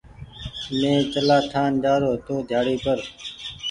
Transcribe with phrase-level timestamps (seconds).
[0.79, 2.97] مين چلآ ٺآن جآرو هيتو ڍيآڙي پر۔